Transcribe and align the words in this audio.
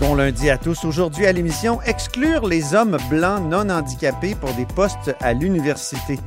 Bon 0.00 0.16
lundi 0.16 0.50
à 0.50 0.58
tous. 0.58 0.84
Aujourd'hui 0.84 1.24
à 1.24 1.32
l'émission, 1.32 1.80
exclure 1.82 2.48
les 2.48 2.74
hommes 2.74 2.98
blancs 3.08 3.40
non 3.48 3.70
handicapés 3.70 4.34
pour 4.34 4.52
des 4.54 4.66
postes 4.66 5.14
à 5.20 5.32
l'université. 5.32 6.18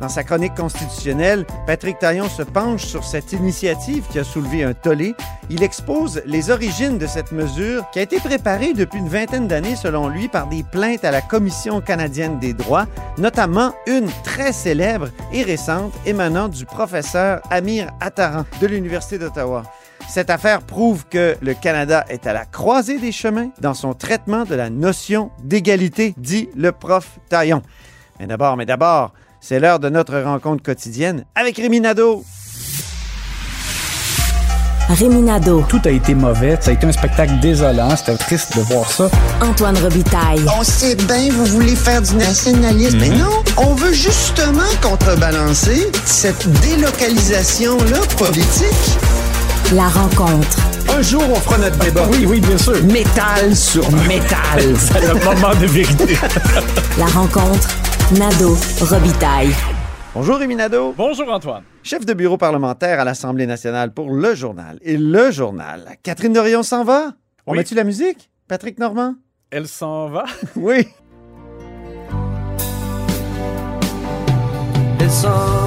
Dans 0.00 0.08
sa 0.08 0.22
chronique 0.22 0.54
constitutionnelle, 0.54 1.44
Patrick 1.66 1.98
Taillon 1.98 2.28
se 2.28 2.42
penche 2.42 2.84
sur 2.84 3.02
cette 3.02 3.32
initiative 3.32 4.04
qui 4.12 4.20
a 4.20 4.24
soulevé 4.24 4.62
un 4.62 4.74
tollé. 4.74 5.14
Il 5.50 5.64
expose 5.64 6.22
les 6.24 6.50
origines 6.50 6.98
de 6.98 7.06
cette 7.06 7.32
mesure 7.32 7.84
qui 7.92 7.98
a 7.98 8.02
été 8.02 8.20
préparée 8.20 8.74
depuis 8.74 9.00
une 9.00 9.08
vingtaine 9.08 9.48
d'années, 9.48 9.76
selon 9.76 10.08
lui, 10.08 10.28
par 10.28 10.46
des 10.46 10.62
plaintes 10.62 11.04
à 11.04 11.10
la 11.10 11.22
Commission 11.22 11.80
canadienne 11.80 12.38
des 12.38 12.52
droits, 12.52 12.86
notamment 13.18 13.74
une 13.86 14.08
très 14.22 14.52
célèbre 14.52 15.08
et 15.32 15.42
récente 15.42 15.92
émanant 16.04 16.48
du 16.48 16.64
professeur 16.64 17.40
Amir 17.50 17.90
Attaran 18.00 18.44
de 18.60 18.66
l'Université 18.66 19.18
d'Ottawa. 19.18 19.64
Cette 20.08 20.30
affaire 20.30 20.62
prouve 20.62 21.04
que 21.10 21.36
le 21.42 21.54
Canada 21.54 22.04
est 22.08 22.26
à 22.26 22.32
la 22.32 22.44
croisée 22.44 22.98
des 22.98 23.12
chemins 23.12 23.50
dans 23.60 23.74
son 23.74 23.92
traitement 23.92 24.44
de 24.44 24.54
la 24.54 24.70
notion 24.70 25.30
d'égalité, 25.42 26.14
dit 26.16 26.48
le 26.56 26.72
prof 26.72 27.18
Taillon. 27.28 27.62
Mais 28.18 28.26
d'abord, 28.26 28.56
mais 28.56 28.66
d'abord, 28.66 29.12
c'est 29.40 29.60
l'heure 29.60 29.78
de 29.78 29.88
notre 29.88 30.18
rencontre 30.18 30.62
quotidienne 30.62 31.24
avec 31.34 31.56
Rémi 31.56 31.80
Nadeau. 31.80 32.24
Réminado, 34.88 35.64
Tout 35.68 35.80
a 35.84 35.90
été 35.90 36.14
mauvais. 36.14 36.56
Ça 36.60 36.70
a 36.70 36.74
été 36.74 36.86
un 36.86 36.92
spectacle 36.92 37.40
désolant. 37.40 37.94
C'était 37.96 38.16
triste 38.16 38.56
de 38.56 38.62
voir 38.62 38.90
ça. 38.90 39.10
Antoine 39.42 39.76
Robitaille. 39.78 40.40
On 40.58 40.62
sait 40.62 40.94
bien, 40.94 41.28
vous 41.32 41.44
voulez 41.46 41.74
faire 41.74 42.00
du 42.00 42.14
nationalisme. 42.14 42.98
Mais 43.00 43.08
non, 43.08 43.42
on 43.56 43.74
veut 43.74 43.92
justement 43.92 44.62
contrebalancer 44.80 45.90
cette 46.04 46.48
délocalisation-là 46.60 47.98
politique. 48.16 48.98
La 49.74 49.88
rencontre. 49.88 50.58
Un 50.96 51.02
jour, 51.02 51.22
on 51.28 51.34
fera 51.36 51.58
notre 51.58 51.78
débat. 51.78 52.06
Oui, 52.10 52.24
oui, 52.26 52.40
bien 52.40 52.56
sûr. 52.56 52.82
Métal 52.84 53.54
sur 53.56 53.90
métal. 54.06 54.60
C'est 54.76 55.00
le 55.00 55.14
moment 55.24 55.54
de 55.60 55.66
vérité. 55.66 56.14
La 56.98 57.06
rencontre. 57.06 57.68
Nado 58.18 58.56
Robitaille. 58.80 59.52
Bonjour 60.14 60.36
Rémi 60.36 60.54
Nadeau. 60.56 60.94
Bonjour, 60.96 61.30
Antoine. 61.30 61.62
Chef 61.82 62.06
de 62.06 62.14
bureau 62.14 62.36
parlementaire 62.38 63.00
à 63.00 63.04
l'Assemblée 63.04 63.46
nationale 63.46 63.92
pour 63.92 64.10
Le 64.12 64.34
Journal. 64.34 64.78
Et 64.82 64.96
Le 64.96 65.30
Journal, 65.30 65.96
Catherine 66.02 66.32
Dorion 66.32 66.62
s'en 66.62 66.84
va? 66.84 67.12
On 67.46 67.52
Oui. 67.52 67.58
met-tu 67.58 67.74
la 67.74 67.84
musique? 67.84 68.30
Patrick 68.48 68.78
Normand? 68.78 69.14
Elle 69.50 69.66
s'en 69.66 70.08
va? 70.08 70.24
Oui. 70.54 70.86
Elle 75.00 75.10
s'en 75.10 75.65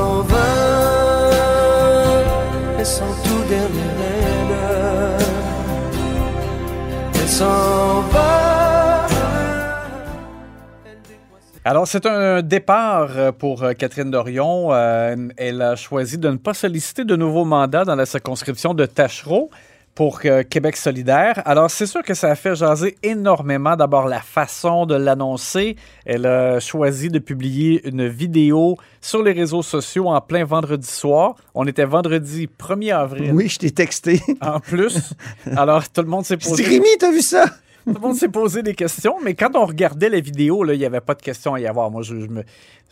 Alors, 11.65 11.87
c'est 11.87 12.07
un 12.07 12.41
départ 12.41 13.11
euh, 13.15 13.31
pour 13.31 13.61
euh, 13.63 13.73
Catherine 13.73 14.09
Dorion. 14.09 14.73
Euh, 14.73 15.15
Elle 15.37 15.61
a 15.61 15.75
choisi 15.75 16.17
de 16.17 16.29
ne 16.29 16.37
pas 16.37 16.55
solliciter 16.55 17.03
de 17.03 17.15
nouveaux 17.15 17.45
mandats 17.45 17.85
dans 17.85 17.95
la 17.95 18.07
circonscription 18.07 18.73
de 18.73 18.87
Tachereau 18.87 19.51
pour 19.95 20.19
euh, 20.25 20.43
Québec 20.43 20.77
solidaire. 20.77 21.41
Alors, 21.45 21.69
c'est 21.69 21.85
sûr 21.85 22.03
que 22.03 22.13
ça 22.13 22.29
a 22.29 22.35
fait 22.35 22.55
jaser 22.55 22.97
énormément. 23.03 23.75
D'abord, 23.75 24.07
la 24.07 24.21
façon 24.21 24.85
de 24.85 24.95
l'annoncer. 24.95 25.75
Elle 26.05 26.25
a 26.25 26.59
choisi 26.59 27.09
de 27.09 27.19
publier 27.19 27.88
une 27.88 28.07
vidéo 28.07 28.78
sur 29.01 29.23
les 29.23 29.33
réseaux 29.33 29.63
sociaux 29.63 30.07
en 30.07 30.22
plein 30.22 30.45
vendredi 30.45 30.88
soir. 30.88 31.35
On 31.53 31.67
était 31.67 31.85
vendredi 31.85 32.47
1er 32.59 32.95
avril. 32.95 33.31
Oui, 33.33 33.49
je 33.49 33.59
t'ai 33.59 33.72
texté. 33.72 34.22
En 34.41 34.59
plus, 34.59 35.13
alors 35.55 35.88
tout 35.89 36.01
le 36.01 36.07
monde 36.07 36.25
s'est 36.25 36.38
posé, 36.38 36.63
Rémi, 36.63 36.88
t'as 36.97 37.11
vu 37.11 37.22
ça? 37.22 37.45
Tout 37.94 38.01
le 38.01 38.07
monde 38.07 38.16
s'est 38.16 38.29
posé 38.29 38.63
des 38.63 38.75
questions, 38.75 39.16
mais 39.23 39.33
quand 39.33 39.55
on 39.55 39.66
regardait 39.66 40.09
la 40.09 40.19
vidéo, 40.19 40.66
il 40.66 40.77
n'y 40.77 40.85
avait 40.85 41.01
pas 41.01 41.16
de 41.16 41.22
questions 41.22 41.53
à 41.53 41.59
y 41.59 41.67
avoir. 41.67 41.89
Moi, 41.91 42.01
je 42.01 42.16
ne 42.16 42.41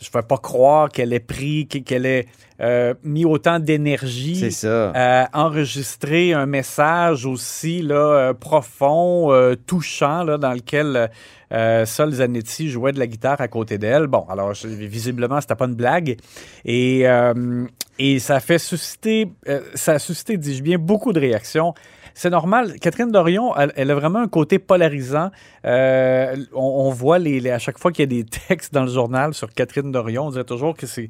je 0.00 0.10
pouvais 0.10 0.22
pas 0.22 0.38
croire 0.38 0.88
qu'elle 0.88 1.12
ait 1.12 1.20
pris, 1.20 1.66
qu'elle 1.66 2.06
ait 2.06 2.26
euh, 2.60 2.94
mis 3.02 3.24
autant 3.24 3.58
d'énergie 3.58 4.48
à 4.64 5.28
enregistrer 5.32 6.32
un 6.32 6.46
message 6.46 7.26
aussi 7.26 7.82
là, 7.82 7.94
euh, 7.94 8.34
profond, 8.34 9.32
euh, 9.32 9.54
touchant, 9.54 10.24
là, 10.24 10.38
dans 10.38 10.52
lequel 10.52 11.10
euh, 11.52 11.86
Sol 11.86 12.12
Zanetti 12.12 12.68
jouait 12.68 12.92
de 12.92 12.98
la 12.98 13.06
guitare 13.06 13.40
à 13.40 13.48
côté 13.48 13.78
d'elle. 13.78 14.06
Bon, 14.06 14.24
alors 14.28 14.52
visiblement, 14.64 15.40
c'était 15.40 15.56
pas 15.56 15.66
une 15.66 15.74
blague. 15.74 16.16
Et, 16.64 17.08
euh, 17.08 17.64
et 17.98 18.18
ça 18.18 18.36
a 18.36 18.40
fait 18.40 18.58
susciter, 18.58 19.28
euh, 19.48 19.60
ça 19.74 19.92
a 19.92 19.98
suscité, 19.98 20.36
dis-je 20.36 20.62
bien, 20.62 20.78
beaucoup 20.78 21.12
de 21.12 21.20
réactions. 21.20 21.74
C'est 22.20 22.30
normal. 22.30 22.80
Catherine 22.80 23.12
Dorion, 23.12 23.54
elle, 23.56 23.72
elle 23.76 23.92
a 23.92 23.94
vraiment 23.94 24.18
un 24.18 24.26
côté 24.26 24.58
polarisant. 24.58 25.30
Euh, 25.64 26.34
on, 26.52 26.90
voit 26.90 27.20
les, 27.20 27.38
les- 27.38 27.52
à 27.52 27.60
chaque 27.60 27.78
fois 27.78 27.92
qu'il 27.92 28.02
y 28.02 28.08
a 28.18 28.22
des 28.22 28.28
textes 28.48 28.74
dans 28.74 28.82
le 28.82 28.90
journal 28.90 29.34
sur 29.34 29.48
Catherine 29.54 29.92
Dorion, 29.92 30.26
on 30.26 30.30
dirait 30.32 30.42
toujours 30.42 30.76
que 30.76 30.88
c'est 30.88 31.06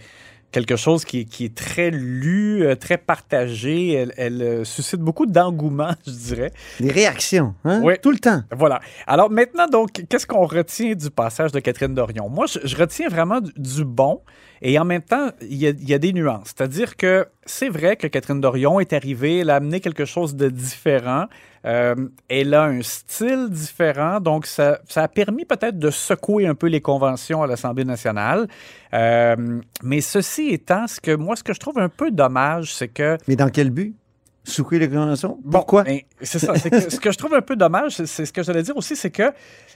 quelque 0.53 0.76
chose 0.76 1.04
qui, 1.04 1.20
est- 1.20 1.25
qui 1.25 1.44
est 1.44 1.54
très 1.54 1.91
lu, 1.91 2.62
euh, 2.64 2.75
très 2.75 2.97
partagé. 2.98 3.92
Elle, 3.92 4.12
elle, 4.16 4.42
euh, 4.42 4.64
suscite 4.64 5.00
beaucoup 5.00 5.26
d'engouement, 5.26 5.91
je 6.06 6.12
dirais. 6.12 6.53
Des 6.81 6.91
réactions, 6.91 7.54
hein? 7.64 7.81
Oui. 7.82 7.94
Tout 8.03 8.10
le 8.10 8.19
temps. 8.19 8.42
Voilà. 8.56 8.81
Alors 9.06 9.31
maintenant, 9.31 9.66
donc, 9.69 9.91
qu'est-ce 10.09 10.26
qu'on 10.26 10.47
retient 10.47 10.94
du 10.94 11.10
passage 11.10 11.53
de 11.53 11.60
Catherine 11.60 11.94
Dorion? 11.94 12.28
Moi, 12.28 12.47
je, 12.47 12.59
je 12.64 12.76
retiens 12.76 13.09
vraiment 13.09 13.41
du, 13.41 13.53
du 13.56 13.84
bon 13.84 14.22
et 14.62 14.78
en 14.78 14.84
même 14.84 15.03
temps, 15.03 15.31
il 15.42 15.56
y 15.56 15.66
a, 15.66 15.70
il 15.70 15.88
y 15.88 15.94
a 15.94 15.98
des 15.98 16.12
nuances. 16.12 16.47
C'est-à-dire 16.56 16.97
que 16.97 17.26
c'est 17.47 17.69
vrai 17.69 17.97
que 17.97 18.06
Catherine 18.06 18.41
Dorion 18.41 18.80
est 18.80 18.92
arrivée, 18.92 19.38
elle 19.38 19.50
a 19.50 19.56
amené 19.56 19.80
quelque 19.80 20.04
chose 20.04 20.34
de 20.34 20.48
différent. 20.48 21.26
Euh, 21.69 21.95
elle 22.29 22.55
a 22.55 22.65
un 22.65 22.81
style 22.83 23.49
différent, 23.51 24.21
donc 24.21 24.47
ça, 24.47 24.81
ça 24.89 25.03
a 25.03 25.09
permis 25.09 25.45
peut-être 25.45 25.79
de 25.79 25.91
secouer 25.91 26.47
un 26.47 26.55
peu 26.55 26.67
les 26.69 26.81
conventions 26.81 27.43
à 27.43 27.47
l'Assemblée 27.47 27.84
nationale. 27.84 28.49
Euh, 28.95 29.61
mais 29.83 30.01
ceci 30.01 30.49
étant, 30.49 30.87
ce 30.87 30.99
que 31.01 31.15
moi, 31.15 31.37
ce 31.37 31.43
que 31.45 31.53
je 31.53 31.61
trouve 31.61 31.78
un 31.78 31.91
peu 31.91 32.11
dommage, 32.11 32.73
c'est 32.75 32.89
que 32.89 33.19
Mais 33.28 33.37
dans 33.37 33.51
quel 33.51 33.69
but? 33.71 33.95
Souquer 34.45 34.78
les 34.78 34.89
conventions? 34.89 35.39
Pourquoi? 35.51 35.83
ben, 35.84 36.01
c'est 36.23 36.39
ça. 36.39 36.55
que 36.55 36.89
ce 36.91 36.99
que 36.99 37.12
je 37.12 37.19
trouve 37.19 37.34
un 37.34 37.43
peu 37.43 37.55
dommage, 37.55 37.97
c'est- 37.97 38.07
c'est 38.07 38.25
ce 38.25 38.33
que 38.33 38.43
j'allais 38.43 38.62
dire 38.62 38.77
aussi, 38.77 38.97
c'est 38.97 39.11
que 39.11 39.31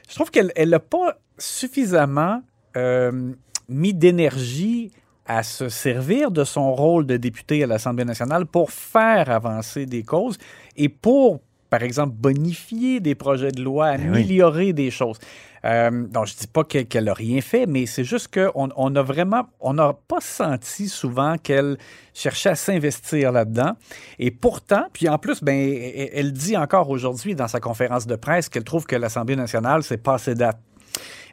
je 0.08 0.14
trouve 0.14 0.31
qu'elle 0.31 0.50
n'a 0.66 0.78
pas 0.81 1.19
suffisamment 1.36 2.41
euh, 2.76 3.32
mis 3.69 3.92
d'énergie 3.92 4.91
à 5.26 5.42
se 5.42 5.69
servir 5.69 6.31
de 6.31 6.42
son 6.44 6.72
rôle 6.75 7.06
de 7.06 7.19
député 7.19 7.62
à 7.62 7.66
l'Assemblée 7.66 8.06
nationale 8.06 8.47
pour 8.47 8.70
faire 8.70 9.31
avancer 9.31 9.84
des 9.84 10.02
causes 10.02 10.38
et 10.76 10.88
pour, 10.88 11.41
par 11.72 11.82
exemple, 11.82 12.12
bonifier 12.18 13.00
des 13.00 13.14
projets 13.14 13.50
de 13.50 13.62
loi, 13.62 13.96
Ben 13.96 14.02
oui. 14.02 14.08
améliorer 14.08 14.74
des 14.74 14.90
choses. 14.90 15.18
Euh, 15.64 16.06
donc, 16.06 16.26
je 16.26 16.34
dis 16.36 16.46
pas 16.46 16.64
que- 16.64 16.82
qu'elle 16.82 17.04
n'a 17.04 17.14
rien 17.14 17.40
fait, 17.40 17.64
mais 17.64 17.86
c'est 17.86 18.04
juste 18.04 18.28
qu'on 18.34 18.68
on 18.76 18.94
a 18.94 19.02
vraiment, 19.02 19.44
on 19.58 19.72
n'a 19.72 19.94
pas 20.06 20.20
senti 20.20 20.86
souvent 20.86 21.36
qu'elle 21.38 21.78
cherchait 22.12 22.50
à 22.50 22.56
s'investir 22.56 23.32
là-dedans. 23.32 23.72
Et 24.18 24.30
pourtant, 24.30 24.84
puis 24.92 25.08
en 25.08 25.16
plus, 25.16 25.42
ben, 25.42 25.56
elle, 25.56 26.10
elle 26.12 26.32
dit 26.34 26.58
encore 26.58 26.90
aujourd'hui 26.90 27.34
dans 27.34 27.48
sa 27.48 27.58
conférence 27.58 28.06
de 28.06 28.16
presse 28.16 28.50
qu'elle 28.50 28.64
trouve 28.64 28.84
que 28.84 28.96
l'Assemblée 28.96 29.36
nationale, 29.36 29.82
c'est 29.82 29.96
passé 30.02 30.34
date. 30.34 30.58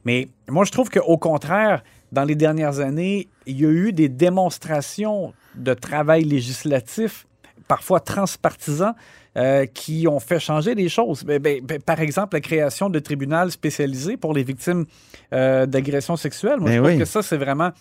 Mais 0.06 0.29
moi, 0.47 0.63
je 0.63 0.71
trouve 0.71 0.89
qu'au 0.89 1.17
contraire, 1.17 1.83
dans 2.13 2.23
les 2.23 2.35
dernières 2.35 2.79
années, 2.79 3.27
il 3.45 3.59
y 3.59 3.66
a 3.66 3.69
eu 3.69 3.91
des 3.91 4.07
démonstrations 4.07 5.33
de 5.56 5.73
travail 5.73 6.23
législatif, 6.23 7.25
parfois 7.67 8.00
transpartisan, 8.00 8.94
euh, 9.38 9.66
qui 9.66 10.07
ont 10.07 10.19
fait 10.19 10.39
changer 10.39 10.75
les 10.75 10.89
choses. 10.89 11.24
Ben, 11.24 11.39
ben, 11.42 11.62
ben, 11.63 11.81
par 11.81 12.00
exemple, 12.01 12.36
la 12.36 12.42
création 12.42 12.89
de 12.89 13.00
tribunaux 13.00 13.50
spécialisés 13.50 14.18
pour 14.18 14.33
les 14.33 14.44
victimes 14.44 14.86
euh, 15.33 15.65
d'agressions 15.65 16.18
sexuelles. 16.18 16.59
Moi, 16.59 16.69
Ben 16.69 16.75
je 16.75 16.80
trouve 16.80 16.92
oui. 16.94 17.00
que 17.00 17.06
ça, 17.06 17.21
c'est 17.21 17.38
vraiment... 17.38 17.71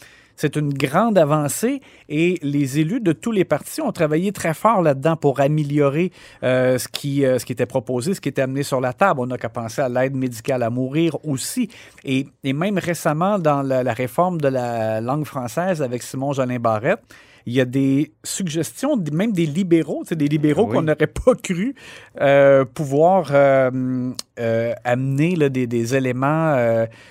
C'est 0.41 0.55
une 0.55 0.73
grande 0.73 1.19
avancée 1.19 1.81
et 2.09 2.39
les 2.43 2.79
élus 2.79 3.01
de 3.01 3.11
tous 3.11 3.33
les 3.33 3.45
partis 3.45 3.81
ont 3.81 3.91
travaillé 3.91 4.31
très 4.31 4.55
fort 4.55 4.83
là-dedans 4.83 5.17
pour 5.17 5.41
améliorer 5.41 6.13
euh, 6.45 6.79
ce, 6.79 6.87
qui, 6.87 7.25
euh, 7.25 7.41
ce 7.41 7.45
qui 7.45 7.51
était 7.51 7.67
proposé, 7.67 8.15
ce 8.15 8.21
qui 8.21 8.29
était 8.29 8.43
amené 8.43 8.63
sur 8.63 8.81
la 8.81 8.93
table. 8.93 9.19
On 9.19 9.27
n'a 9.27 9.37
qu'à 9.37 9.49
penser 9.49 9.83
à 9.83 9.89
l'aide 9.89 10.15
médicale 10.15 10.63
à 10.63 10.71
mourir 10.71 11.17
aussi. 11.27 11.69
Et, 12.05 12.29
et 12.45 12.53
même 12.53 12.79
récemment, 12.79 13.41
dans 13.41 13.63
la, 13.63 13.83
la 13.83 13.93
réforme 13.93 14.41
de 14.41 14.47
la 14.47 15.01
langue 15.01 15.25
française 15.25 15.83
avec 15.83 16.05
Simon 16.05 16.33
Jolin 16.33 16.61
Barrette, 16.61 17.01
il 17.49 17.55
y 17.55 17.61
a 17.61 17.65
des 17.65 18.13
suggestions, 18.25 18.97
même 19.13 19.33
des 19.33 19.47
libéraux, 19.47 20.03
sais, 20.05 20.15
des 20.17 20.29
libéraux 20.29 20.65
Ah 20.67 20.69
oui. 20.71 20.77
qu'on 20.77 20.83
n'aurait 20.83 21.07
pas 21.07 21.35
cru 21.43 21.75
euh, 22.21 22.65
pouvoir 22.65 23.31
euh, 23.33 24.11
euh, 24.39 24.73
amener 24.85 25.35
là, 25.35 25.49
des, 25.49 25.67
des 25.67 25.95
éléments 25.95 26.55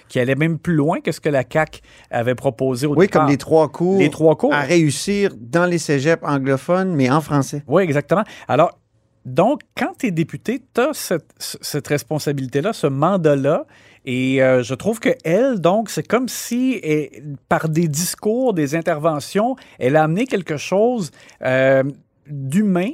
qui 0.10 0.19
allaient 0.19 0.36
même 0.36 0.60
plus 0.60 0.75
loin 0.75 1.00
que 1.01 1.12
ce 1.12 1.19
que 1.19 1.30
la 1.30 1.44
CAQ 1.51 1.81
avait 2.12 2.36
proposé 2.36 2.86
au 2.88 2.95
Oui, 2.95 3.07
départ. 3.07 3.24
comme 3.24 3.31
les 3.31 3.38
trois 3.38 3.68
cours, 3.69 3.98
Les 4.00 4.10
trois 4.10 4.36
cours. 4.36 4.54
à 4.54 4.62
réussir 4.62 5.31
dans 5.39 5.66
les 5.66 5.80
cégeps 5.80 6.24
anglophones, 6.24 6.94
mais 6.95 7.10
en 7.10 7.22
français. 7.22 7.63
Oui, 7.68 7.81
exactement. 7.84 8.24
Alors, 8.48 8.78
Donc, 9.25 9.60
quand 9.75 9.94
tu 10.00 10.07
es 10.07 10.12
député, 10.12 10.62
tu 10.74 10.80
as 10.81 10.92
cette, 10.94 11.31
cette 11.38 11.88
responsabilité-là, 11.88 12.72
ce 12.74 12.88
mandat-là. 12.88 13.66
Et 14.09 14.42
euh, 14.42 14.63
je 14.63 14.74
trouve 14.74 15.01
que 15.01 15.09
elle, 15.25 15.59
donc, 15.59 15.89
c'est 15.89 16.07
comme 16.07 16.30
si, 16.30 16.80
et, 16.81 17.21
par 17.50 17.68
des 17.68 17.89
discours, 17.89 18.54
des 18.54 18.74
interventions, 18.74 19.57
elle 19.80 19.98
a 19.98 20.04
amené 20.04 20.25
quelque 20.25 20.56
chose 20.56 21.12
euh, 21.44 21.83
d'humain. 22.30 22.92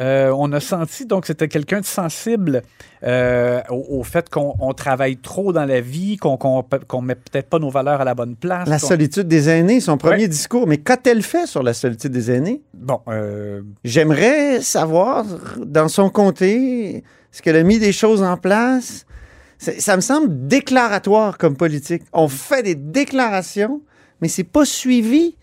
Euh, 0.00 0.32
on 0.38 0.50
a 0.52 0.60
senti 0.60 1.04
donc 1.04 1.26
c'était 1.26 1.48
quelqu'un 1.48 1.80
de 1.80 1.84
sensible 1.84 2.62
euh, 3.02 3.60
au, 3.68 3.98
au 3.98 4.02
fait 4.04 4.30
qu'on 4.30 4.54
on 4.58 4.72
travaille 4.72 5.18
trop 5.18 5.52
dans 5.52 5.66
la 5.66 5.82
vie, 5.82 6.16
qu'on 6.16 6.38
qu'on 6.38 7.02
met 7.02 7.14
peut-être 7.14 7.50
pas 7.50 7.58
nos 7.58 7.68
valeurs 7.68 8.00
à 8.00 8.04
la 8.04 8.14
bonne 8.14 8.34
place. 8.36 8.66
La 8.68 8.78
solitude 8.78 9.28
des 9.28 9.50
aînés, 9.50 9.80
son 9.80 9.98
premier 9.98 10.22
Ouais. 10.22 10.28
discours. 10.28 10.66
Mais 10.66 10.78
qu'a-t-elle 10.78 11.22
fait 11.22 11.46
sur 11.46 11.62
la 11.62 11.74
solitude 11.74 12.10
des 12.12 12.30
aînés? 12.30 12.62
Bon, 12.72 13.00
euh, 13.08 13.60
J'aimerais 13.84 14.62
savoir, 14.62 15.26
dans 15.58 15.88
son 15.88 16.08
comté, 16.08 16.96
est-ce 17.30 17.42
qu'elle 17.42 17.56
a 17.56 17.62
mis 17.62 17.78
des 17.78 17.92
choses 17.92 18.22
en 18.22 18.38
place? 18.38 19.04
Ça 19.78 19.96
me 19.96 20.00
semble 20.00 20.46
déclaratoire 20.48 21.38
comme 21.38 21.56
politique. 21.56 22.02
On 22.12 22.28
fait 22.28 22.62
des 22.62 22.74
déclarations, 22.74 23.80
mais 24.20 24.28
c'est 24.28 24.44
pas 24.44 24.64
suivi 24.64 25.36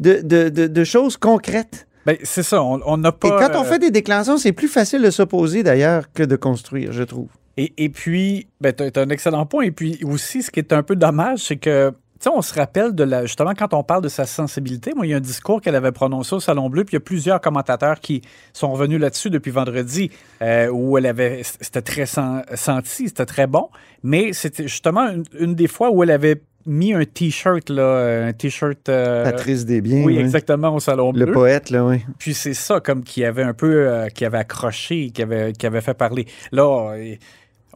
de, 0.00 0.20
de- 0.22 0.48
de- 0.48 0.66
de 0.66 0.84
choses 0.84 1.16
concrètes. 1.16 1.86
ben, 2.06 2.16
c'est 2.22 2.42
ça, 2.42 2.62
on 2.62 2.96
n'a 2.96 3.12
pas. 3.12 3.28
Et 3.28 3.30
quand 3.30 3.50
on 3.54 3.62
euh, 3.64 3.64
fait 3.64 3.78
des 3.78 3.90
déclarations, 3.90 4.38
c'est 4.38 4.52
plus 4.52 4.68
facile 4.68 5.02
de 5.02 5.10
s'opposer 5.10 5.62
d'ailleurs 5.62 6.10
que 6.12 6.22
de 6.22 6.36
construire, 6.36 6.92
je 6.92 7.02
trouve. 7.02 7.28
Et, 7.58 7.72
et 7.78 7.88
puis, 7.88 8.48
ben, 8.60 8.72
tu 8.72 8.82
as, 8.84 9.02
un 9.02 9.08
excellent 9.10 9.46
point. 9.46 9.64
Et 9.64 9.70
puis 9.70 9.98
aussi, 10.04 10.42
ce 10.42 10.50
qui 10.50 10.60
est 10.60 10.72
un 10.72 10.82
peu 10.82 10.96
dommage, 10.96 11.40
c'est 11.40 11.56
que, 11.56 11.92
sais, 12.20 12.30
on 12.30 12.42
se 12.42 12.54
rappelle 12.54 12.94
de 12.94 13.04
la. 13.04 13.26
Justement, 13.26 13.52
quand 13.54 13.74
on 13.74 13.82
parle 13.82 14.02
de 14.02 14.08
sa 14.08 14.24
sensibilité, 14.26 14.92
moi, 14.94 15.06
il 15.06 15.10
y 15.10 15.14
a 15.14 15.18
un 15.18 15.20
discours 15.20 15.60
qu'elle 15.60 15.74
avait 15.74 15.92
prononcé 15.92 16.34
au 16.34 16.40
Salon 16.40 16.68
Bleu, 16.70 16.84
puis 16.84 16.92
il 16.92 16.96
y 16.96 16.98
a 16.98 17.00
plusieurs 17.00 17.40
commentateurs 17.40 18.00
qui 18.00 18.22
sont 18.52 18.72
revenus 18.72 19.00
là-dessus 19.00 19.30
depuis 19.30 19.50
vendredi, 19.50 20.10
euh, 20.42 20.68
où 20.70 20.96
elle 20.98 21.06
avait. 21.06 21.42
C'était 21.60 21.82
très 21.82 22.04
sen- 22.06 22.44
senti, 22.54 23.08
c'était 23.08 23.26
très 23.26 23.46
bon. 23.46 23.68
Mais 24.02 24.32
c'était 24.32 24.64
justement 24.68 25.08
une, 25.10 25.24
une 25.38 25.54
des 25.54 25.68
fois 25.68 25.90
où 25.90 26.02
elle 26.02 26.10
avait 26.10 26.40
mis 26.68 26.92
un 26.94 27.04
T-shirt, 27.04 27.70
là, 27.70 28.26
un 28.26 28.32
T-shirt. 28.32 28.88
euh, 28.88 29.22
Patrice 29.22 29.64
Desbiens, 29.64 30.02
Oui, 30.04 30.14
oui. 30.14 30.18
exactement, 30.18 30.74
au 30.74 30.80
Salon 30.80 31.12
Bleu. 31.12 31.26
le 31.26 31.32
poète, 31.32 31.70
là, 31.70 31.84
oui. 31.84 32.04
Puis 32.18 32.34
c'est 32.34 32.54
ça 32.54 32.80
comme 32.80 33.04
qui 33.04 33.24
avait 33.24 33.44
un 33.44 33.54
peu 33.54 33.88
euh, 33.88 34.08
qui 34.08 34.24
avait 34.24 34.38
accroché, 34.38 35.10
qui 35.10 35.22
avait 35.22 35.52
qui 35.52 35.64
avait 35.66 35.80
fait 35.80 35.94
parler. 35.94 36.26
Là, 36.50 36.94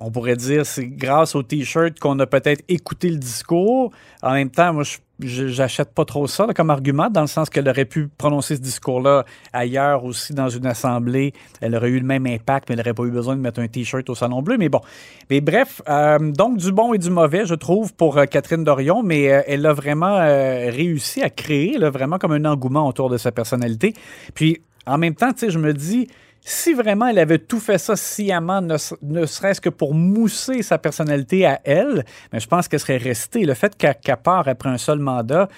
on 0.01 0.11
pourrait 0.11 0.37
dire 0.37 0.65
c'est 0.65 0.87
grâce 0.87 1.35
au 1.35 1.43
t-shirt 1.43 1.99
qu'on 1.99 2.19
a 2.19 2.27
peut-être 2.27 2.65
écouté 2.69 3.11
le 3.11 3.17
discours. 3.17 3.93
En 4.23 4.33
même 4.33 4.51
temps, 4.51 4.73
moi 4.73 4.85
j'achète 5.21 5.93
pas 5.93 6.07
trop 6.07 6.27
ça 6.27 6.47
comme 6.57 6.71
argument 6.71 7.11
dans 7.11 7.21
le 7.21 7.27
sens 7.27 7.51
qu'elle 7.51 7.69
aurait 7.69 7.85
pu 7.85 8.09
prononcer 8.09 8.57
ce 8.57 8.63
discours-là 8.63 9.27
ailleurs 9.53 10.05
aussi 10.05 10.33
dans 10.33 10.49
une 10.49 10.65
assemblée, 10.65 11.35
elle 11.61 11.77
aurait 11.77 11.91
eu 11.91 12.01
le 12.01 12.07
même 12.07 12.27
impact 12.27 12.69
mais 12.69 12.73
elle 12.73 12.79
n'aurait 12.79 12.95
pas 12.95 13.03
eu 13.05 13.11
besoin 13.11 13.37
de 13.37 13.41
mettre 13.43 13.61
un 13.61 13.69
t-shirt 13.69 14.09
au 14.09 14.15
salon 14.15 14.41
bleu 14.41 14.57
mais 14.57 14.71
bon. 14.71 14.81
Mais 15.29 15.43
bref, 15.43 15.83
euh, 15.89 16.19
donc 16.19 16.57
du 16.57 16.73
bon 16.73 16.95
et 16.95 16.99
du 16.99 17.11
mauvais, 17.11 17.45
je 17.45 17.55
trouve 17.55 17.93
pour 17.95 18.17
euh, 18.17 18.25
Catherine 18.25 18.65
Dorion, 18.65 19.03
mais 19.03 19.31
euh, 19.31 19.43
elle 19.47 19.67
a 19.67 19.75
vraiment 19.75 20.17
réussi 20.19 21.23
à 21.23 21.29
créer 21.29 21.77
vraiment 21.79 22.19
comme 22.19 22.33
un 22.33 22.45
engouement 22.47 22.89
autour 22.89 23.11
de 23.11 23.19
sa 23.19 23.33
personnalité. 23.33 23.93
Puis 24.35 24.63
en 24.87 24.99
même 24.99 25.15
temps, 25.15 25.33
tu 25.33 25.41
sais, 25.41 25.51
je 25.51 25.59
me 25.59 25.75
dis, 25.75 26.09
si 26.43 26.73
vraiment 26.73 27.07
elle 27.09 27.19
avait 27.19 27.39
tout 27.39 27.61
fait 27.61 27.79
ça 27.79 27.97
sciemment, 27.97 28.61
ne, 28.61 28.77
ne 29.03 29.27
serait-ce 29.27 29.61
que 29.61 29.69
pour 29.69 29.95
mousser 29.95 30.63
sa 30.63 30.79
personnalité 30.79 31.47
à 31.47 31.61
elle, 31.65 32.05
mais 32.33 32.41
je 32.41 32.47
pense 32.49 32.67
qu'elle 32.69 32.81
serait 32.81 32.97
restée. 32.97 33.45
Le 33.45 33.55
fait 33.55 33.77
qu'elle 33.77 33.95
qu'elle 33.97 34.17
part 34.17 34.49
après 34.49 34.69
un 34.71 34.79
seul 34.79 34.99
mandat, 34.99 35.49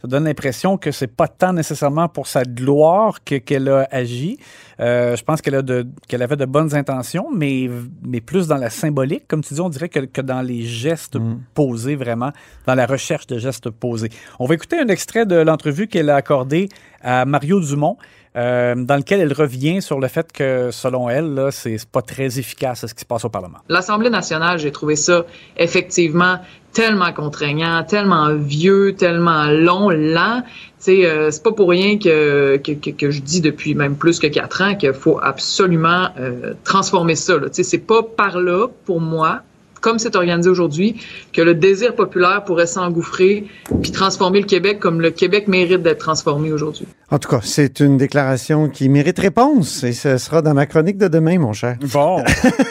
ça 0.00 0.06
donne 0.06 0.24
l'impression 0.26 0.76
que 0.78 0.92
c'est 0.92 1.08
pas 1.08 1.26
tant 1.26 1.52
nécessairement 1.52 2.08
pour 2.08 2.28
sa 2.28 2.44
gloire 2.44 3.18
que- 3.24 3.34
qu'elle 3.34 3.68
a 3.68 3.88
agi. 3.90 4.38
Euh, 4.78 5.16
je 5.16 5.24
pense 5.24 5.42
qu'elle 5.42 5.56
a 5.56 5.62
de- 5.62 5.88
qu'elle 6.06 6.22
avait 6.22 6.36
de 6.36 6.44
bonnes 6.44 6.72
intentions, 6.76 7.26
mais, 7.34 7.68
mais 8.06 8.20
plus 8.20 8.46
dans 8.46 8.58
la 8.58 8.70
symbolique, 8.70 9.24
comme 9.26 9.42
tu 9.42 9.54
dis, 9.54 9.60
on 9.60 9.68
dirait 9.68 9.88
que, 9.88 9.98
que 10.00 10.20
dans 10.20 10.40
les 10.40 10.62
gestes 10.62 11.18
posés, 11.52 11.96
vraiment, 11.96 12.30
dans 12.64 12.76
la 12.76 12.86
recherche 12.86 13.26
de 13.26 13.38
gestes 13.40 13.70
posés. 13.70 14.10
On 14.38 14.46
va 14.46 14.54
écouter 14.54 14.78
un 14.78 14.86
extrait 14.86 15.26
de 15.26 15.34
l'entrevue 15.34 15.88
qu'elle 15.88 16.10
a 16.10 16.14
accordée 16.16 16.68
à 17.02 17.24
Mario 17.24 17.58
Dumont. 17.60 17.96
Euh, 18.38 18.74
dans 18.76 18.96
lequel 18.96 19.20
elle 19.20 19.32
revient 19.32 19.82
sur 19.82 19.98
le 19.98 20.06
fait 20.06 20.30
que, 20.32 20.70
selon 20.70 21.08
elle, 21.08 21.48
c'est 21.50 21.84
pas 21.90 22.02
très 22.02 22.38
efficace 22.38 22.86
ce 22.86 22.94
qui 22.94 23.00
se 23.00 23.06
passe 23.06 23.24
au 23.24 23.28
Parlement. 23.28 23.58
L'Assemblée 23.68 24.10
nationale, 24.10 24.58
j'ai 24.58 24.70
trouvé 24.70 24.94
ça 24.94 25.24
effectivement 25.56 26.38
tellement 26.72 27.12
contraignant, 27.12 27.82
tellement 27.82 28.32
vieux, 28.34 28.94
tellement 28.94 29.46
long, 29.46 29.90
lent. 29.90 30.42
Euh, 30.86 31.30
c'est 31.30 31.42
pas 31.42 31.52
pour 31.52 31.70
rien 31.70 31.98
que, 31.98 32.56
que, 32.58 33.10
je 33.10 33.20
dis 33.20 33.40
depuis 33.40 33.74
même 33.74 33.96
plus 33.96 34.20
que 34.20 34.28
quatre 34.28 34.62
ans 34.62 34.76
qu'il 34.76 34.92
faut 34.92 35.18
absolument 35.20 36.08
euh, 36.18 36.54
transformer 36.62 37.16
ça. 37.16 37.34
c'est 37.50 37.78
pas 37.78 38.02
par 38.04 38.38
là, 38.38 38.68
pour 38.84 39.00
moi, 39.00 39.40
comme 39.80 39.98
c'est 39.98 40.16
organisé 40.16 40.48
aujourd'hui, 40.48 40.96
que 41.32 41.42
le 41.42 41.54
désir 41.54 41.94
populaire 41.94 42.44
pourrait 42.44 42.66
s'engouffrer 42.66 43.46
puis 43.82 43.92
transformer 43.92 44.40
le 44.40 44.46
Québec 44.46 44.78
comme 44.78 45.00
le 45.00 45.10
Québec 45.10 45.48
mérite 45.48 45.82
d'être 45.82 45.98
transformé 45.98 46.52
aujourd'hui. 46.52 46.86
En 47.10 47.18
tout 47.18 47.28
cas, 47.28 47.40
c'est 47.42 47.80
une 47.80 47.96
déclaration 47.96 48.68
qui 48.68 48.88
mérite 48.88 49.18
réponse 49.18 49.82
et 49.84 49.92
ce 49.92 50.18
sera 50.18 50.42
dans 50.42 50.54
ma 50.54 50.66
chronique 50.66 50.98
de 50.98 51.08
demain, 51.08 51.38
mon 51.38 51.52
cher. 51.52 51.76
Bon. 51.92 52.22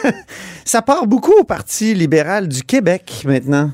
Ça 0.64 0.82
part 0.82 1.06
beaucoup 1.06 1.32
au 1.32 1.44
Parti 1.44 1.94
libéral 1.94 2.46
du 2.48 2.62
Québec 2.62 3.24
maintenant. 3.24 3.70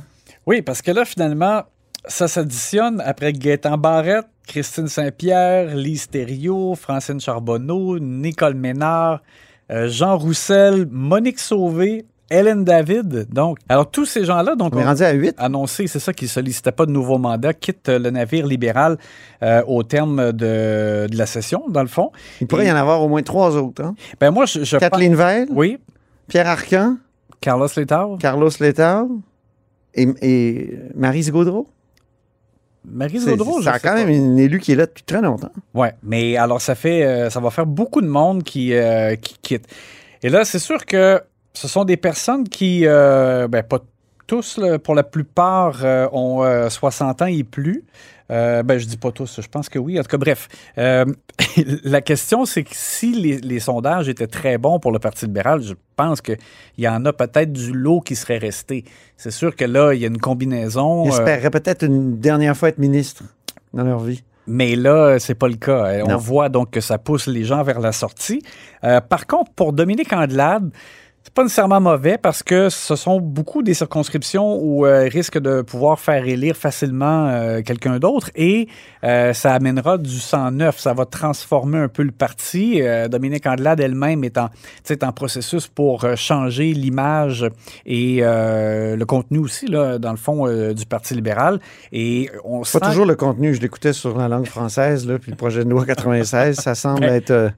Oui, 0.47 0.63
parce 0.63 0.83
que 0.83 0.91
là, 0.91 1.05
finalement, 1.05 1.63
ça 2.07 2.29
s'additionne 2.29 3.03
après 3.05 3.33
Gaétan 3.33 3.79
Barrette, 3.79 4.27
Christine 4.47 4.89
Saint-Pierre, 4.89 5.75
Lise 5.75 6.09
Thériault, 6.09 6.75
Francine 6.75 7.21
Charbonneau, 7.21 7.99
Nicole 7.99 8.55
Ménard, 8.55 9.23
euh, 9.71 9.89
Jean 9.89 10.19
Roussel, 10.19 10.87
Monique 10.91 11.41
Sauvé, 11.41 12.05
Hélène 12.31 12.65
David. 12.65 13.26
Donc, 13.32 13.59
alors 13.69 13.91
tous 13.91 14.06
ces 14.06 14.25
gens-là, 14.25 14.55
donc 14.56 14.75
On 14.75 14.79
est 14.81 14.85
rendu 14.85 15.03
à 15.03 15.12
8. 15.12 15.35
annoncé, 15.38 15.87
c'est 15.87 15.99
ça, 15.99 16.12
qu'ils 16.12 16.26
ne 16.26 16.31
sollicitaient 16.31 16.73
pas 16.73 16.87
de 16.87 16.91
nouveau 16.91 17.19
mandat, 17.19 17.53
quittent 17.53 17.88
le 17.91 18.11
navire 18.11 18.47
libéral 18.47 18.97
euh, 19.43 19.62
au 19.67 19.82
terme 19.82 20.32
de, 20.32 21.06
de 21.11 21.17
la 21.17 21.26
session, 21.26 21.65
dans 21.69 21.82
le 21.82 21.88
fond. 21.88 22.11
Il 22.41 22.47
pourrait 22.47 22.65
Et- 22.65 22.69
y 22.69 22.73
en 22.73 22.76
avoir 22.76 23.03
au 23.03 23.09
moins 23.09 23.23
trois 23.23 23.56
autres. 23.56 23.82
Hein? 23.85 23.94
Ben 24.21 24.31
moi, 24.31 24.47
je, 24.47 24.65
je 24.65 24.76
Kathleen 24.79 25.15
Veil, 25.15 25.47
Oui, 25.50 25.79
Pierre 26.29 26.49
Arcan, 26.49 26.97
Carlos 27.41 27.69
Letao, 27.76 28.17
Carlos 28.17 28.50
Letao 28.59 29.21
et, 29.94 30.09
et 30.23 30.79
Marise 30.94 31.31
Gaudreau. 31.31 31.69
Marie 32.87 33.19
Gaudreau, 33.25 33.62
c'est 33.62 33.81
quand 33.82 33.94
même 33.94 34.11
une 34.11 34.38
élue 34.38 34.61
qui 34.61 34.73
est 34.73 34.76
là 34.76 34.85
depuis 34.87 35.05
très 35.05 35.23
longtemps. 35.23 35.53
Ouais, 35.73 35.94
mais 36.03 36.37
alors 36.37 36.61
ça 36.61 36.75
fait, 36.75 37.03
euh, 37.05 37.31
ça 37.31 37.41
va 37.41 37.50
faire 37.50 37.65
beaucoup 37.65 38.03
de 38.03 38.06
monde 38.06 38.43
qui, 38.43 38.75
euh, 38.75 39.17
qui 39.17 39.38
quitte. 39.41 39.67
Et 40.23 40.29
là, 40.29 40.44
c'est 40.44 40.59
sûr 40.59 40.85
que 40.85 41.19
ce 41.55 41.69
sont 41.69 41.85
des 41.85 41.97
personnes 41.97 42.49
qui, 42.49 42.83
euh, 42.85 43.49
ben 43.49 43.62
pas 43.62 43.78
tous, 44.26 44.59
là, 44.59 44.78
pour 44.78 44.95
la 44.95 45.02
plupart, 45.02 45.85
euh, 45.85 46.09
ont 46.12 46.43
euh, 46.43 46.69
60 46.69 47.23
ans 47.23 47.26
et 47.26 47.45
plus. 47.45 47.85
Euh, 48.31 48.62
ben, 48.62 48.78
je 48.78 48.87
dis 48.87 48.97
pas 48.97 49.12
tous, 49.12 49.40
je 49.43 49.49
pense 49.49 49.69
que 49.69 49.78
oui. 49.78 49.99
En 49.99 50.02
tout 50.02 50.09
cas, 50.09 50.17
bref. 50.17 50.49
Euh, 50.78 51.05
la 51.85 52.00
question, 52.00 52.47
c'est 52.47 52.62
que 52.62 52.71
si 52.73 53.12
les, 53.12 53.37
les 53.38 53.61
sondages 53.61 54.09
étaient 54.09 54.26
très 54.26 54.57
bons 54.57 54.78
pour 54.78 54.93
le 54.93 54.99
Parti 54.99 55.26
libéral, 55.26 55.61
je 55.61 55.75
pense 55.97 56.21
qu'il 56.23 56.38
y 56.78 56.88
en 56.88 57.05
a 57.05 57.12
peut-être 57.12 57.52
du 57.52 57.73
lot 57.73 58.00
qui 58.00 58.17
serait 58.17 58.38
resté. 58.38 58.85
C'est 59.17 59.31
sûr 59.31 59.55
que 59.55 59.64
là, 59.64 59.93
il 59.93 60.00
y 60.00 60.05
a 60.05 60.09
une 60.09 60.19
combinaison. 60.19 61.05
Ils 61.05 61.09
euh, 61.09 61.19
espéraient 61.19 61.50
peut-être 61.50 61.85
une 61.85 62.19
dernière 62.19 62.57
fois 62.57 62.71
être 62.71 62.78
ministre 62.78 63.25
dans 63.75 63.85
leur 63.85 64.00
vie. 64.00 64.23
mais 64.47 64.75
là, 64.75 65.19
c'est 65.19 65.35
pas 65.35 65.49
le 65.49 65.57
cas. 65.57 65.85
Euh, 65.87 66.05
On 66.07 66.17
voit 66.17 66.49
donc 66.49 66.71
que 66.71 66.81
ça 66.81 66.97
pousse 66.97 67.26
les 67.26 67.45
gens 67.45 67.62
vers 67.62 67.81
la 67.81 67.93
sortie. 67.93 68.43
Euh, 68.85 69.02
par 69.02 69.26
contre, 69.26 69.52
pour 69.52 69.75
Dominique 69.75 70.12
Andelade, 70.14 70.71
c'est 71.25 71.33
pas 71.33 71.43
nécessairement 71.43 71.81
mauvais 71.81 72.19
parce 72.19 72.43
que 72.43 72.69
ce 72.69 72.97
sont 72.97 73.19
beaucoup 73.19 73.62
des 73.62 73.73
circonscriptions 73.73 74.59
où 74.61 74.85
euh, 74.85 75.09
risque 75.11 75.38
de 75.38 75.62
pouvoir 75.62 75.99
faire 75.99 76.28
élire 76.28 76.54
facilement 76.54 77.28
euh, 77.28 77.62
quelqu'un 77.62 77.99
d'autre 77.99 78.31
et 78.35 78.69
euh, 79.04 79.33
ça 79.33 79.54
amènera 79.54 79.97
du 79.97 80.21
sang 80.21 80.50
neuf. 80.50 80.78
Ça 80.81 80.93
va 80.93 81.07
transformer 81.07 81.78
un 81.78 81.88
peu 81.88 82.02
le 82.02 82.11
parti. 82.11 82.83
Euh, 82.83 83.09
Dominique 83.09 83.47
Andelade 83.47 83.81
elle-même 83.81 84.23
est 84.23 84.37
en, 84.37 84.50
en 85.02 85.12
processus 85.12 85.66
pour 85.66 86.07
changer 86.14 86.75
l'image 86.75 87.47
et 87.87 88.21
le 88.21 89.04
contenu 89.04 89.38
aussi, 89.38 89.66
là, 89.66 89.99
dans 89.99 90.11
le 90.11 90.19
fond, 90.19 90.47
du 90.73 90.87
Parti 90.87 91.14
libéral. 91.14 91.59
Et 91.90 92.31
on 92.45 92.61
Pas 92.61 92.64
sent 92.64 92.81
toujours 92.81 93.07
le 93.07 93.16
contenu. 93.16 93.54
Je 93.54 93.61
l'écoutais 93.61 93.95
sur 93.95 94.19
la 94.19 94.28
langue 94.28 94.47
française, 94.47 95.07
là, 95.07 95.19
puis 95.19 95.31
le 95.31 95.37
projet 95.37 95.64
de 95.64 95.71
loi 95.71 95.87
96, 95.87 96.57
ça 96.57 96.75
semble 96.75 97.04
être. 97.04 97.50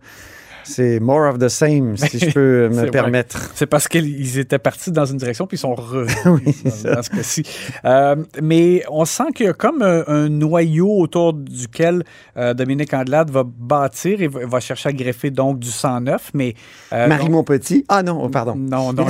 C'est 0.66 1.00
more 1.00 1.28
of 1.28 1.38
the 1.38 1.48
same, 1.48 1.96
si 1.96 2.18
je 2.18 2.30
peux 2.30 2.68
me 2.72 2.90
permettre. 2.90 3.52
C'est 3.54 3.66
parce 3.66 3.88
qu'ils 3.88 4.38
étaient 4.38 4.58
partis 4.58 4.90
dans 4.90 5.06
une 5.06 5.16
direction 5.16 5.46
puis 5.46 5.56
ils 5.56 5.60
sont 5.60 5.74
revenus 5.74 6.16
Oui, 6.26 6.54
dans, 6.64 6.94
dans 6.94 7.02
ce 7.02 7.10
cas-ci. 7.10 7.42
Euh, 7.84 8.16
mais 8.42 8.82
on 8.90 9.04
sent 9.04 9.32
qu'il 9.34 9.46
y 9.46 9.48
a 9.48 9.52
comme 9.52 9.82
un, 9.82 10.04
un 10.06 10.28
noyau 10.28 10.90
autour 10.98 11.32
duquel 11.34 12.02
euh, 12.36 12.54
Dominique 12.54 12.92
Andelade 12.92 13.30
va 13.30 13.44
bâtir 13.44 14.20
et 14.20 14.28
va, 14.28 14.46
va 14.46 14.60
chercher 14.60 14.88
à 14.88 14.92
greffer 14.92 15.30
donc 15.30 15.58
du 15.58 15.70
sang 15.70 16.00
neuf. 16.00 16.30
Mais 16.34 16.54
euh, 16.92 17.06
Marie 17.06 17.28
Montpetit. 17.28 17.84
Ah 17.88 18.02
non, 18.02 18.20
oh, 18.22 18.28
pardon. 18.28 18.56
non, 18.56 18.92
non. 18.92 19.06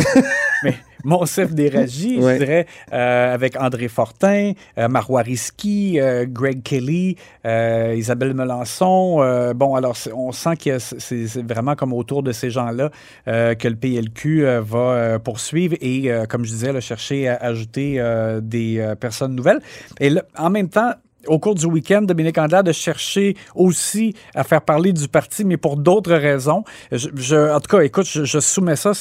Mais, 0.71 0.75
Monsef 1.05 1.55
Déragi, 1.55 2.19
Ouais. 2.19 2.35
je 2.35 2.39
dirais, 2.45 2.67
euh, 2.93 3.33
avec 3.35 3.57
André 3.61 3.89
Fortin, 3.89 4.53
euh, 4.79 4.89
Marois 4.89 5.23
Risky, 5.23 6.01
euh, 6.01 6.27
Greg 6.29 6.63
Kelly, 6.63 7.17
Isabelle 7.45 8.35
Melançon. 8.35 9.19
Bon, 9.55 9.75
alors, 9.77 9.97
on 10.15 10.33
sent 10.33 10.57
que 10.57 10.79
c'est- 10.79 11.43
vraiment 11.43 11.75
comme 11.77 11.93
autour 11.93 12.23
de 12.23 12.33
ces 12.33 12.51
gens-là 12.51 12.91
que 13.27 13.69
le 13.69 13.77
PLQ 13.77 14.45
va 14.61 15.19
poursuivre 15.21 15.77
et, 15.81 16.11
comme 16.29 16.45
je 16.45 16.51
disais, 16.51 16.73
là, 16.73 16.81
chercher 16.81 17.29
à 17.29 17.37
ajouter 17.37 18.03
des 18.43 18.95
personnes 19.01 19.35
nouvelles. 19.35 19.61
Et 20.01 20.11
là, 20.11 20.23
en 20.37 20.51
même 20.51 20.69
temps, 20.69 20.93
au 21.29 21.39
cours 21.39 21.55
du 21.55 21.67
week-end, 21.67 22.03
Dominique 22.03 22.39
Andelade 22.39 22.67
de 22.67 22.73
chercher 22.73 23.37
aussi 23.55 24.15
à 24.35 24.45
faire 24.45 24.63
parler 24.63 24.93
du 24.93 25.09
parti, 25.09 25.45
mais 25.45 25.57
pour 25.57 25.77
d'autres 25.77 26.15
raisons. 26.15 26.65
Je, 26.93 27.09
je- 27.17 27.53
en 27.55 27.61
tout 27.61 27.77
cas, 27.77 27.83
écoute, 27.83 28.07
je, 28.07 28.25
je 28.25 28.39
soumets 28.41 28.77
ça. 28.77 28.93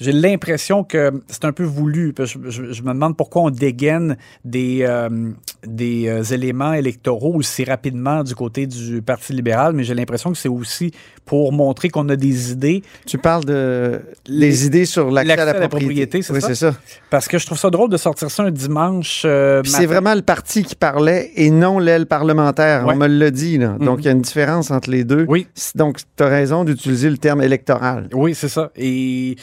J'ai 0.00 0.12
l'impression 0.12 0.84
que 0.84 1.12
c'est 1.28 1.44
un 1.44 1.52
peu 1.52 1.64
voulu. 1.64 2.14
Je, 2.18 2.38
me 2.82 2.92
demande 2.92 3.16
pourquoi 3.16 3.42
on 3.42 3.50
dégaine 3.50 4.16
des, 4.44 4.80
euh, 4.82 5.30
des 5.66 6.08
euh, 6.08 6.22
éléments 6.22 6.72
électoraux 6.72 7.34
aussi 7.34 7.64
rapidement 7.64 8.22
du 8.24 8.34
côté 8.34 8.66
du 8.66 9.02
Parti 9.02 9.32
libéral, 9.32 9.72
mais 9.74 9.84
j'ai 9.84 9.94
l'impression 9.94 10.30
que 10.32 10.38
c'est 10.38 10.48
aussi 10.48 10.92
pour 11.24 11.52
montrer 11.52 11.88
qu'on 11.88 12.08
a 12.08 12.16
des 12.16 12.52
idées. 12.52 12.82
Tu 13.06 13.18
parles 13.18 13.44
de 13.44 14.00
Les- 14.26 14.48
les 14.48 14.66
idées 14.66 14.84
sur 14.84 15.10
l'accès 15.10 15.32
à 15.38 15.44
la 15.44 15.68
propriété. 15.68 16.22
c'est 16.22 16.32
oui, 16.32 16.40
ça? 16.40 16.48
c'est 16.48 16.54
ça. 16.54 16.74
Parce 17.10 17.28
que 17.28 17.38
je 17.38 17.46
trouve 17.46 17.58
ça 17.58 17.70
drôle 17.70 17.88
de 17.90 17.96
sortir 17.96 18.30
ça 18.30 18.42
un 18.42 18.50
dimanche. 18.50 19.22
euh, 19.24 19.62
c'est 19.64 19.86
vraiment 19.86 20.14
le 20.14 20.22
parti 20.22 20.64
qui 20.64 20.74
parlait 20.74 21.30
et 21.36 21.50
non 21.54 21.78
l'aile 21.78 22.06
parlementaire. 22.06 22.86
Ouais. 22.86 22.94
On 22.94 22.96
me 22.96 23.06
l'a 23.06 23.30
dit. 23.30 23.58
Là. 23.58 23.76
Donc, 23.80 23.96
Mhm. 23.96 24.00
il 24.00 24.04
y 24.04 24.08
a 24.08 24.12
une 24.12 24.22
différence 24.22 24.70
entre 24.70 24.90
les 24.90 25.04
deux. 25.04 25.24
Oui. 25.28 25.46
Donc, 25.74 25.98
tu 26.16 26.22
as 26.22 26.28
raison 26.28 26.64
d'utiliser 26.64 27.10
le 27.10 27.18
terme 27.18 27.42
électoral. 27.42 28.08
Oui, 28.12 28.34
c'est 28.34 28.48
ça. 28.48 28.70
Et 28.76 29.36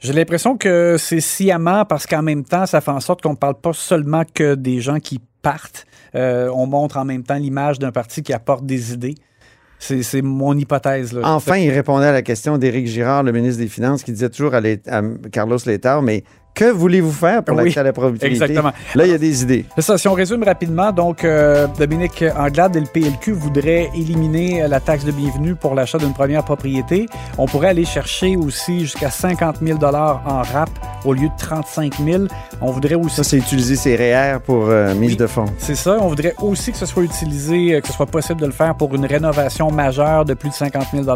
j'ai 0.00 0.12
l'impression 0.12 0.56
que 0.56 0.96
c'est 0.98 1.20
sciemment 1.20 1.84
parce 1.84 2.06
qu'en 2.06 2.22
même 2.22 2.44
temps, 2.44 2.66
ça 2.66 2.80
fait 2.80 2.90
en 2.90 3.00
sorte 3.00 3.22
qu'on 3.22 3.30
ne 3.30 3.36
parle 3.36 3.60
pas 3.60 3.72
seulement 3.72 4.22
que 4.34 4.54
des 4.54 4.80
gens 4.80 4.98
qui 4.98 5.20
partent. 5.42 5.86
Euh, 6.14 6.50
on 6.54 6.66
montre 6.66 6.96
en 6.98 7.04
même 7.04 7.22
temps 7.22 7.36
l'image 7.36 7.78
d'un 7.78 7.92
parti 7.92 8.22
qui 8.22 8.32
apporte 8.32 8.66
des 8.66 8.92
idées. 8.92 9.14
C'est 9.78 10.22
mon 10.22 10.56
hypothèse. 10.56 11.12
Là. 11.12 11.22
Enfin, 11.24 11.56
il 11.56 11.70
répondait 11.70 12.06
à 12.06 12.12
la 12.12 12.22
question 12.22 12.56
d'Éric 12.56 12.86
Girard, 12.86 13.24
le 13.24 13.32
ministre 13.32 13.60
des 13.60 13.66
Finances, 13.68 14.04
qui 14.04 14.12
disait 14.12 14.28
toujours 14.30 14.54
à, 14.54 14.60
Carlos 15.32 15.58
Letao, 15.66 16.02
mais 16.02 16.22
que 16.54 16.70
voulez-vous 16.70 17.12
faire 17.12 17.42
pour 17.42 17.56
Oui, 17.56 17.64
l'accès 17.64 17.80
à 17.80 17.82
la 17.84 17.92
propriété? 17.92 18.26
exactement. 18.26 18.72
Là, 18.94 19.06
il 19.06 19.10
y 19.12 19.14
a 19.14 19.18
des 19.18 19.42
idées. 19.42 19.64
C'est 19.76 19.82
ça, 19.82 19.96
si 19.98 20.06
on 20.08 20.12
résume 20.12 20.42
rapidement, 20.42 20.92
donc 20.92 21.24
euh, 21.24 21.66
Dominique 21.78 22.24
Anglade 22.36 22.76
et 22.76 22.80
le 22.80 22.86
PLQ 22.86 23.32
voudraient 23.32 23.90
éliminer 23.94 24.62
euh, 24.62 24.68
la 24.68 24.80
taxe 24.80 25.04
de 25.04 25.12
bienvenue 25.12 25.54
pour 25.54 25.74
l'achat 25.74 25.98
d'une 25.98 26.12
première 26.12 26.44
propriété. 26.44 27.06
On 27.38 27.46
pourrait 27.46 27.68
aller 27.68 27.84
chercher 27.84 28.36
aussi 28.36 28.80
jusqu'à 28.80 29.10
50 29.10 29.56
000 29.64 29.78
en 29.82 30.42
RAP 30.42 30.70
au 31.04 31.14
lieu 31.14 31.28
de 31.28 31.36
35 31.38 31.94
000. 32.04 32.24
On 32.60 32.70
voudrait 32.70 32.94
aussi 32.94 33.16
Ça, 33.16 33.24
c'est 33.24 33.38
utiliser 33.38 33.76
ses 33.76 33.96
REER 33.96 34.38
pour 34.44 34.66
euh, 34.68 34.94
mise 34.94 35.12
Oui. 35.12 35.16
de 35.16 35.26
fonds. 35.26 35.46
C'est 35.58 35.74
ça. 35.74 35.96
On 36.00 36.08
voudrait 36.08 36.34
aussi 36.42 36.70
que 36.72 36.78
ce 36.78 36.86
soit 36.86 37.02
utilisé, 37.02 37.74
euh, 37.74 37.80
que 37.80 37.86
ce 37.88 37.92
soit 37.94 38.06
possible 38.06 38.40
de 38.40 38.46
le 38.46 38.52
faire 38.52 38.74
pour 38.74 38.94
une 38.94 39.06
rénovation 39.06 39.70
majeure 39.70 40.24
de 40.24 40.34
plus 40.34 40.50
de 40.50 40.54
50 40.54 40.84
000 40.92 41.06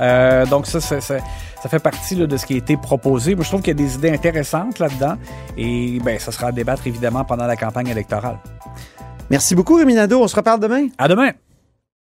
euh, 0.00 0.46
Donc 0.46 0.66
ça, 0.66 0.80
ça, 0.80 1.00
ça, 1.00 1.16
ça 1.62 1.68
fait 1.68 1.78
partie 1.78 2.14
là, 2.14 2.26
de 2.26 2.36
ce 2.36 2.46
qui 2.46 2.54
a 2.54 2.56
été 2.58 2.76
proposé. 2.76 3.34
Moi, 3.34 3.44
je 3.44 3.48
trouve 3.48 3.62
qu'il 3.62 3.76
y 3.78 3.82
a 3.82 3.86
des 3.86 3.94
idées 3.94 4.10
intéressantes 4.10 4.57
là-dedans. 4.78 5.16
Et 5.56 5.98
ben, 6.00 6.18
ça 6.18 6.32
sera 6.32 6.48
à 6.48 6.52
débattre 6.52 6.86
évidemment 6.86 7.24
pendant 7.24 7.46
la 7.46 7.56
campagne 7.56 7.88
électorale. 7.88 8.38
Merci 9.30 9.54
beaucoup, 9.54 9.76
Rémi 9.76 9.94
Nadeau. 9.94 10.22
On 10.22 10.28
se 10.28 10.36
reparle 10.36 10.60
demain. 10.60 10.88
À 10.98 11.08
demain! 11.08 11.32